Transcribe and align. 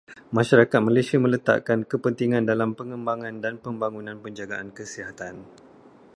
Masyarakat 0.37 0.81
Malaysia 0.87 1.17
meletakkan 1.25 1.79
kepentingan 1.91 2.43
dalam 2.51 2.69
pengembangan 2.79 3.35
dan 3.43 3.55
pembangunan 3.63 4.17
penjagaan 4.23 4.69
kesihatan. 4.77 5.35